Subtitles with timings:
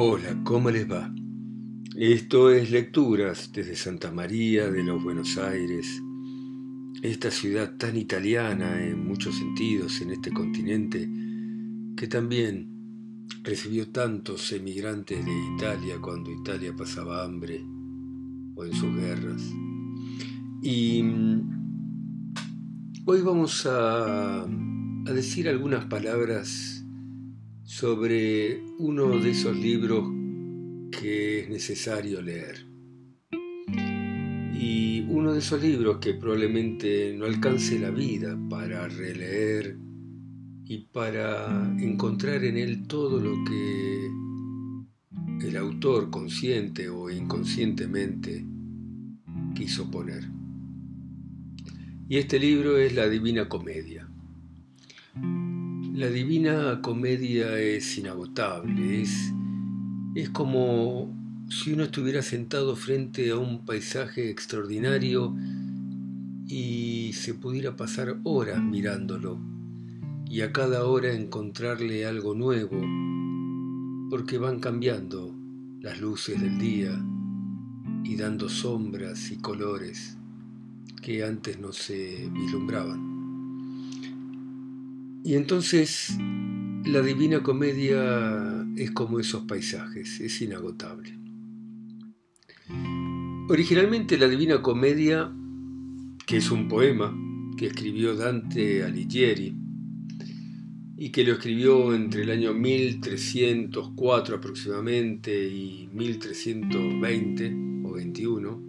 [0.00, 1.12] Hola, ¿cómo les va?
[1.96, 6.00] Esto es Lecturas desde Santa María de los Buenos Aires,
[7.02, 11.10] esta ciudad tan italiana en muchos sentidos en este continente,
[11.96, 12.68] que también
[13.42, 17.66] recibió tantos emigrantes de Italia cuando Italia pasaba hambre
[18.54, 19.42] o en sus guerras.
[20.62, 26.77] Y mm, hoy vamos a, a decir algunas palabras
[27.68, 30.08] sobre uno de esos libros
[30.90, 32.64] que es necesario leer.
[34.54, 39.76] Y uno de esos libros que probablemente no alcance la vida para releer
[40.64, 44.08] y para encontrar en él todo lo que
[45.46, 48.46] el autor consciente o inconscientemente
[49.54, 50.24] quiso poner.
[52.08, 54.07] Y este libro es La Divina Comedia.
[55.98, 59.32] La Divina Comedia es inagotable, es,
[60.14, 61.12] es como
[61.50, 65.34] si uno estuviera sentado frente a un paisaje extraordinario
[66.46, 69.40] y se pudiera pasar horas mirándolo
[70.30, 72.80] y a cada hora encontrarle algo nuevo,
[74.08, 75.34] porque van cambiando
[75.80, 76.96] las luces del día
[78.04, 80.16] y dando sombras y colores
[81.02, 83.07] que antes no se vislumbraban.
[85.24, 86.16] Y entonces
[86.84, 91.18] la Divina Comedia es como esos paisajes, es inagotable.
[93.48, 95.32] Originalmente la Divina Comedia,
[96.26, 97.14] que es un poema
[97.56, 99.54] que escribió Dante Alighieri
[100.96, 108.62] y que lo escribió entre el año 1304 aproximadamente y 1320 o 21,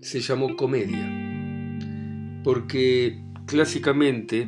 [0.00, 4.44] se llamó Comedia, porque Clásicamente,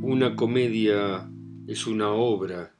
[0.00, 1.30] una comedia
[1.66, 2.74] es una obra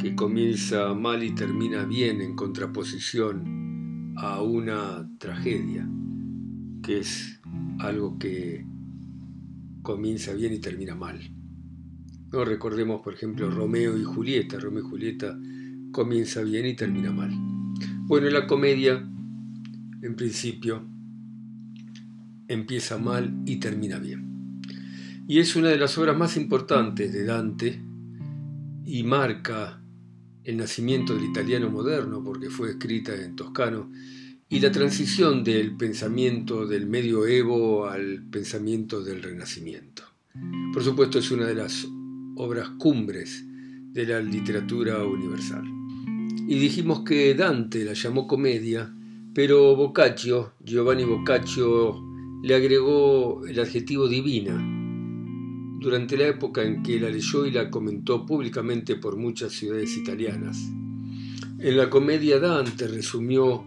[0.00, 5.86] que comienza mal y termina bien en contraposición a una tragedia,
[6.82, 7.42] que es
[7.80, 8.64] algo que
[9.82, 11.20] comienza bien y termina mal.
[12.32, 14.58] No recordemos, por ejemplo, Romeo y Julieta.
[14.58, 15.38] Romeo y Julieta
[15.92, 17.30] comienza bien y termina mal.
[18.06, 20.88] Bueno, la comedia, en principio,
[22.48, 24.37] empieza mal y termina bien
[25.28, 27.78] y es una de las obras más importantes de Dante
[28.86, 29.82] y marca
[30.42, 33.92] el nacimiento del italiano moderno porque fue escrita en toscano
[34.48, 40.02] y la transición del pensamiento del medioevo al pensamiento del renacimiento.
[40.72, 41.86] Por supuesto es una de las
[42.36, 43.44] obras cumbres
[43.92, 45.64] de la literatura universal.
[46.48, 48.94] Y dijimos que Dante la llamó comedia,
[49.34, 52.02] pero Boccaccio, Giovanni Boccaccio,
[52.42, 54.76] le agregó el adjetivo divina
[55.78, 60.58] durante la época en que la leyó y la comentó públicamente por muchas ciudades italianas.
[61.58, 63.64] En la comedia Dante resumió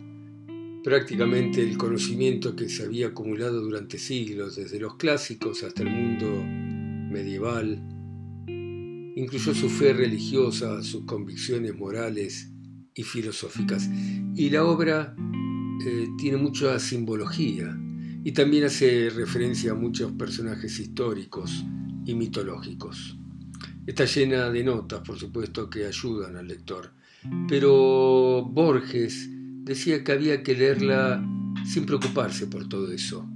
[0.84, 6.28] prácticamente el conocimiento que se había acumulado durante siglos, desde los clásicos hasta el mundo
[7.12, 7.82] medieval.
[9.16, 12.52] Incluyó su fe religiosa, sus convicciones morales
[12.94, 13.90] y filosóficas.
[14.36, 15.16] Y la obra
[15.86, 17.78] eh, tiene mucha simbología
[18.24, 21.64] y también hace referencia a muchos personajes históricos
[22.06, 23.18] y mitológicos.
[23.86, 26.94] Está llena de notas, por supuesto, que ayudan al lector,
[27.48, 29.30] pero Borges
[29.64, 31.24] decía que había que leerla
[31.66, 33.28] sin preocuparse por todo eso.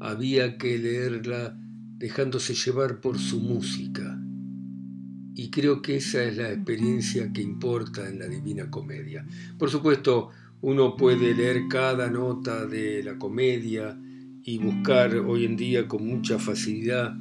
[0.00, 1.58] Había que leerla
[1.96, 4.20] dejándose llevar por su música.
[5.34, 9.26] Y creo que esa es la experiencia que importa en la Divina Comedia.
[9.56, 13.96] Por supuesto, uno puede leer cada nota de la comedia
[14.48, 17.14] y buscar hoy en día con mucha facilidad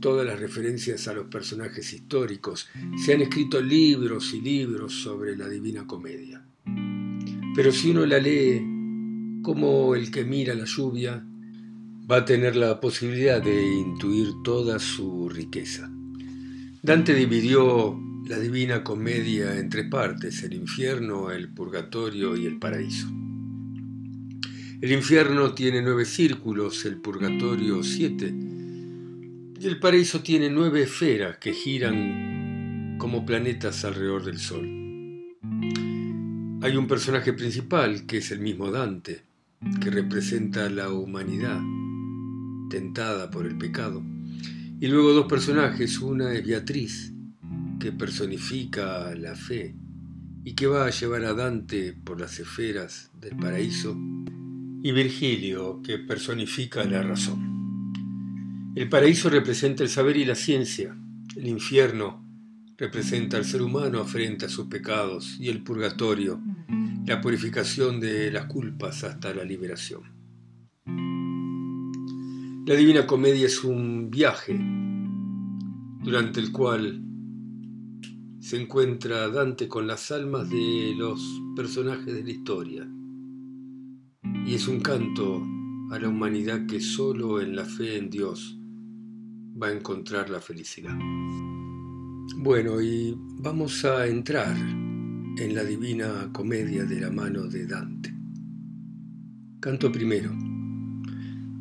[0.00, 2.68] todas las referencias a los personajes históricos.
[3.04, 6.42] Se han escrito libros y libros sobre la Divina Comedia.
[7.54, 11.22] Pero si uno la lee como el que mira la lluvia,
[12.10, 15.92] va a tener la posibilidad de intuir toda su riqueza.
[16.82, 23.19] Dante dividió la Divina Comedia en tres partes, el infierno, el purgatorio y el paraíso.
[24.82, 31.52] El infierno tiene nueve círculos, el purgatorio siete, y el paraíso tiene nueve esferas que
[31.52, 34.66] giran como planetas alrededor del Sol.
[36.62, 39.20] Hay un personaje principal que es el mismo Dante,
[39.82, 41.60] que representa la humanidad
[42.70, 44.02] tentada por el pecado.
[44.80, 47.12] Y luego dos personajes, una es Beatriz,
[47.78, 49.74] que personifica la fe
[50.42, 53.94] y que va a llevar a Dante por las esferas del paraíso,
[54.82, 57.92] y Virgilio, que personifica la razón.
[58.74, 60.96] El paraíso representa el saber y la ciencia,
[61.36, 62.24] el infierno
[62.78, 66.40] representa al ser humano frente a sus pecados y el purgatorio,
[67.06, 70.02] la purificación de las culpas hasta la liberación.
[72.66, 74.58] La Divina Comedia es un viaje
[76.02, 77.02] durante el cual
[78.40, 81.20] se encuentra Dante con las almas de los
[81.54, 82.88] personajes de la historia
[84.50, 85.46] y es un canto
[85.92, 88.58] a la humanidad que solo en la fe en Dios
[89.62, 90.98] va a encontrar la felicidad.
[92.38, 98.12] Bueno, y vamos a entrar en la divina comedia de la mano de Dante.
[99.60, 100.32] Canto primero.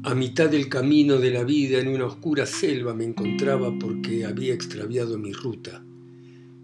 [0.06, 4.56] A mitad del camino de la vida en una oscura selva me encontraba porque había
[4.56, 5.86] extraviado mi ruta.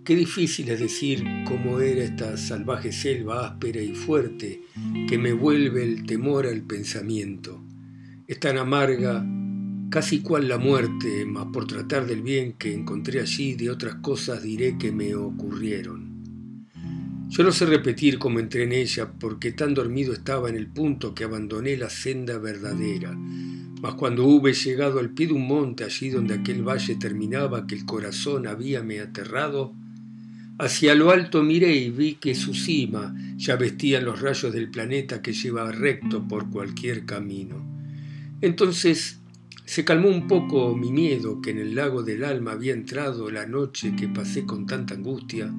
[0.05, 4.61] Qué difícil es decir cómo era esta salvaje selva áspera y fuerte
[5.09, 7.63] que me vuelve el temor al pensamiento.
[8.27, 9.25] Es tan amarga
[9.89, 14.43] casi cual la muerte, mas por tratar del bien que encontré allí, de otras cosas
[14.43, 16.69] diré que me ocurrieron.
[17.27, 21.15] Yo no sé repetir cómo entré en ella, porque tan dormido estaba en el punto
[21.15, 23.11] que abandoné la senda verdadera.
[23.81, 27.73] Mas cuando hube llegado al pie de un monte, allí donde aquel valle terminaba, que
[27.73, 29.73] el corazón habíame aterrado,
[30.57, 35.21] hacia lo alto miré y vi que su cima ya vestían los rayos del planeta
[35.21, 37.63] que lleva recto por cualquier camino.
[38.41, 39.19] Entonces
[39.65, 43.45] se calmó un poco mi miedo que en el lago del alma había entrado la
[43.45, 45.51] noche que pasé con tanta angustia,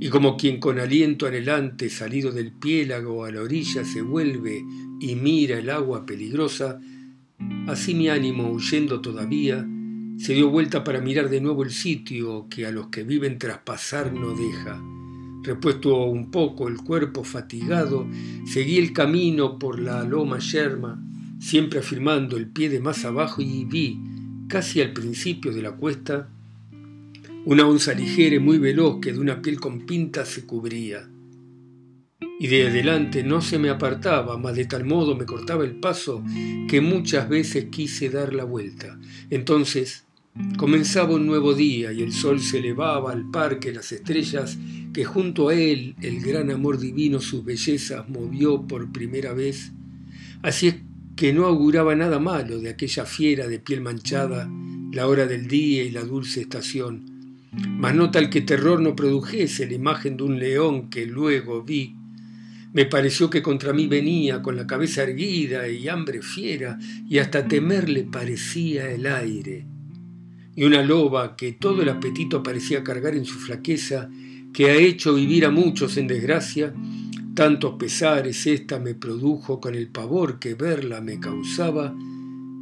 [0.00, 4.62] y como quien con aliento anhelante salido del piélago a la orilla se vuelve
[5.00, 6.80] y mira el agua peligrosa,
[7.66, 9.66] así mi ánimo, huyendo todavía,
[10.18, 14.12] se dio vuelta para mirar de nuevo el sitio que a los que viven traspasar
[14.12, 14.82] no deja.
[15.44, 18.04] Repuesto un poco el cuerpo fatigado,
[18.44, 21.00] seguí el camino por la loma yerma,
[21.38, 24.00] siempre afirmando el pie de más abajo y vi,
[24.48, 26.28] casi al principio de la cuesta,
[27.44, 31.08] una onza ligera y muy veloz que de una piel con pintas se cubría.
[32.40, 36.24] Y de adelante no se me apartaba, mas de tal modo me cortaba el paso
[36.68, 38.98] que muchas veces quise dar la vuelta.
[39.30, 40.04] Entonces
[40.56, 44.58] comenzaba un nuevo día y el sol se elevaba al parque las estrellas
[44.92, 49.72] que junto a él el gran amor divino sus bellezas movió por primera vez.
[50.42, 50.76] Así es
[51.16, 54.48] que no auguraba nada malo de aquella fiera de piel manchada,
[54.92, 59.66] la hora del día y la dulce estación, mas no tal que terror no produjese
[59.66, 61.96] la imagen de un león que luego vi.
[62.72, 67.48] Me pareció que contra mí venía con la cabeza erguida y hambre fiera, y hasta
[67.48, 69.66] temerle parecía el aire.
[70.58, 74.10] Y una loba que todo el apetito parecía cargar en su flaqueza,
[74.52, 76.74] que ha hecho vivir a muchos en desgracia,
[77.32, 81.94] Tantos pesares esta me produjo con el pavor que verla me causaba,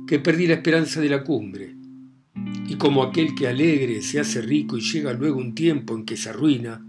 [0.06, 1.74] que perdí la esperanza de la cumbre.
[2.68, 6.18] Y como aquel que alegre se hace rico y llega luego un tiempo en que
[6.18, 6.84] se arruina,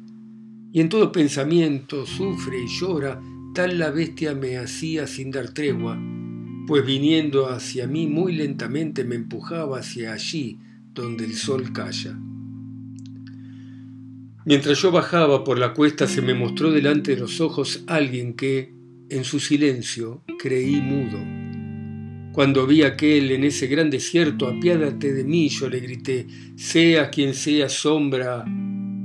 [0.74, 3.22] y en todo pensamiento sufre y llora,
[3.56, 5.98] tal la bestia me hacía sin dar tregua,
[6.68, 10.60] pues viniendo hacia mí muy lentamente me empujaba hacia allí
[11.02, 12.18] donde el sol calla.
[14.46, 18.74] Mientras yo bajaba por la cuesta se me mostró delante de los ojos alguien que,
[19.10, 21.20] en su silencio, creí mudo.
[22.34, 27.34] Cuando vi aquel en ese gran desierto, apiádate de mí, yo le grité, sea quien
[27.34, 28.46] sea sombra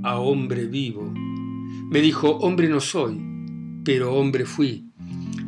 [0.02, 1.12] a hombre vivo.
[1.90, 3.20] Me dijo, hombre no soy,
[3.84, 4.84] pero hombre fui.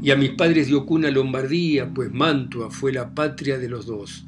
[0.03, 4.27] Y a mis padres dio cuna Lombardía, pues Mantua fue la patria de los dos.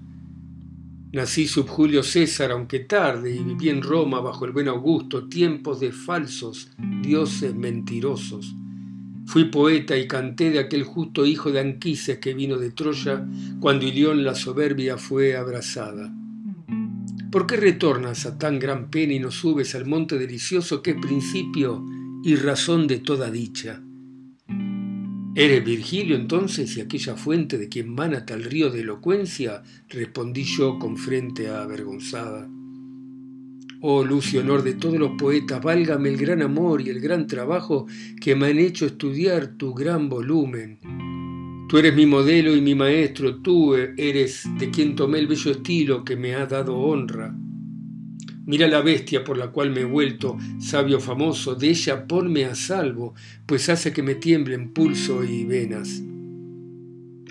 [1.17, 5.81] Nací sub Julio César, aunque tarde, y viví en Roma bajo el buen Augusto, tiempos
[5.81, 6.69] de falsos
[7.01, 8.55] dioses mentirosos.
[9.25, 13.27] Fui poeta y canté de aquel justo hijo de Anquises que vino de Troya
[13.61, 16.15] cuando Ilión la soberbia fue abrazada.
[17.33, 20.97] ¿Por qué retornas a tan gran pena y no subes al monte delicioso que es
[21.01, 21.83] principio
[22.25, 23.83] y razón de toda dicha?
[25.39, 29.63] ¿Eres Virgilio entonces y aquella fuente de quien mana tal río de elocuencia?
[29.91, 32.49] respondí yo con frente avergonzada.
[33.83, 37.27] Oh luz y honor de todos los poetas, válgame el gran amor y el gran
[37.27, 37.87] trabajo
[38.19, 40.79] que me han hecho estudiar tu gran volumen.
[41.69, 46.03] Tú eres mi modelo y mi maestro, tú eres de quien tomé el bello estilo
[46.03, 47.37] que me ha dado honra.
[48.47, 52.55] Mira la bestia por la cual me he vuelto sabio famoso, de ella ponme a
[52.55, 56.01] salvo, pues hace que me tiemblen pulso y venas.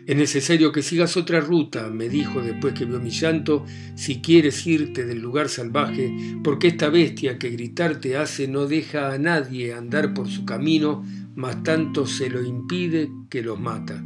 [0.06, 4.68] Es necesario que sigas otra ruta, me dijo después que vio mi llanto, si quieres
[4.68, 10.14] irte del lugar salvaje, porque esta bestia que gritarte hace no deja a nadie andar
[10.14, 11.04] por su camino,
[11.34, 14.04] mas tanto se lo impide que los mata.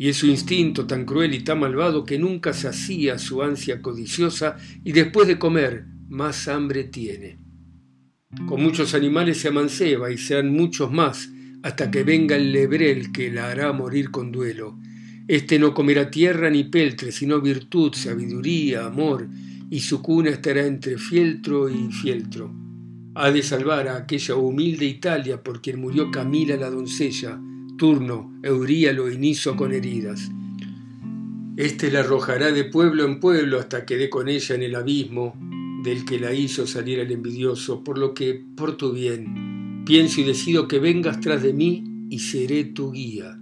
[0.00, 3.82] Y es su instinto tan cruel y tan malvado que nunca se hacía su ansia
[3.82, 7.38] codiciosa y después de comer más hambre tiene.
[8.48, 11.28] Con muchos animales se amanceba y sean muchos más,
[11.62, 14.78] hasta que venga el lebrel que la hará morir con duelo.
[15.28, 19.28] Este no comerá tierra ni peltre, sino virtud, sabiduría, amor,
[19.68, 22.50] y su cuna estará entre fieltro y fieltro.
[23.16, 27.38] Ha de salvar a aquella humilde Italia por quien murió Camila la doncella,
[27.80, 28.30] Turno,
[29.18, 30.30] Niso con heridas.
[31.56, 35.34] Este la arrojará de pueblo en pueblo hasta que dé con ella en el abismo
[35.82, 40.24] del que la hizo salir el envidioso, por lo que, por tu bien, pienso y
[40.24, 43.40] decido que vengas tras de mí y seré tu guía,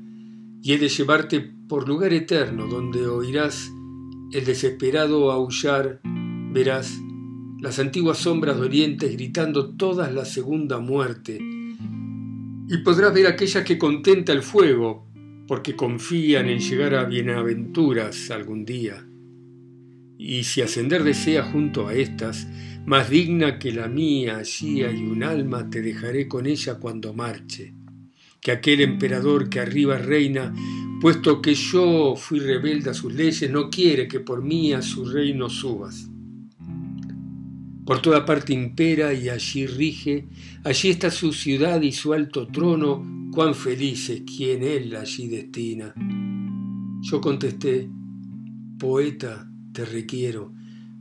[0.62, 3.72] y he de llevarte por lugar eterno donde oirás
[4.30, 6.00] el desesperado aullar,
[6.52, 6.96] verás
[7.60, 11.40] las antiguas sombras dolientes gritando todas la segunda muerte,
[12.68, 15.08] y podrás ver aquellas que contenta el fuego,
[15.46, 19.06] porque confían en llegar a bienaventuras algún día.
[20.18, 22.46] Y si ascender desea junto a estas,
[22.84, 27.72] más digna que la mía, allí hay un alma, te dejaré con ella cuando marche.
[28.40, 30.52] Que aquel emperador que arriba reina,
[31.00, 35.06] puesto que yo fui rebelde a sus leyes, no quiere que por mí a su
[35.06, 36.08] reino subas.
[37.88, 40.28] Por toda parte impera y allí rige,
[40.62, 45.94] allí está su ciudad y su alto trono, cuán felices quien él allí destina.
[47.00, 47.88] Yo contesté,
[48.78, 50.52] poeta, te requiero,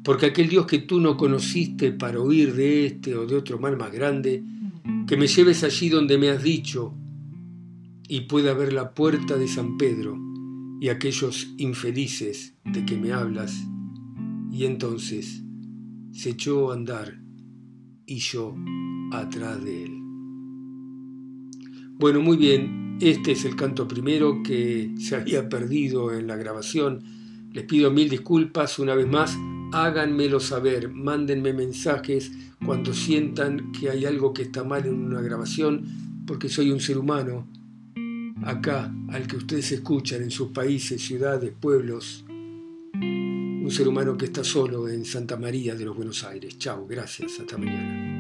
[0.02, 3.76] porque aquel Dios que tú no conociste para huir de este o de otro mal
[3.76, 4.46] más grande,
[5.08, 6.96] que me lleves allí donde me has dicho,
[8.08, 10.18] y pueda ver la puerta de San Pedro
[10.80, 13.62] y aquellos infelices de que me hablas,
[14.50, 15.44] y entonces
[16.12, 17.20] se echó a andar
[18.06, 18.56] y yo
[19.12, 19.98] atrás de él.
[22.00, 27.04] Bueno, muy bien, este es el canto primero que se había perdido en la grabación.
[27.54, 29.38] Les pido mil disculpas una vez más,
[29.72, 32.32] háganmelo saber, mándenme mensajes
[32.66, 35.86] cuando sientan que hay algo que está mal en una grabación,
[36.26, 37.48] porque soy un ser humano,
[38.44, 42.26] acá, al que ustedes escuchan en sus países, ciudades, pueblos,
[43.68, 46.58] un ser humano que está solo en Santa María de los Buenos Aires.
[46.58, 48.17] Chao, gracias, hasta mañana.